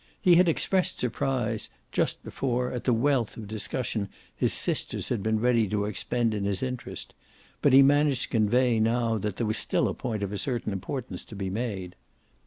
[0.19, 5.39] He had expressed surprise, just before, at the wealth of discussion his sisters had been
[5.39, 7.13] ready to expend in his interest,
[7.61, 10.73] but he managed to convey now that there was still a point of a certain
[10.73, 11.95] importance to be made.